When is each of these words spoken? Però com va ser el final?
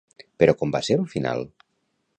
Però 0.43 0.55
com 0.61 0.73
va 0.77 0.81
ser 0.89 0.97
el 1.01 1.07
final? 1.13 1.47